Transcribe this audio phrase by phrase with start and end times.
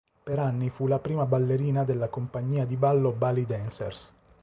[0.23, 4.11] Per anni fu la prima ballerina della compagnia di ballo Bali Dancers.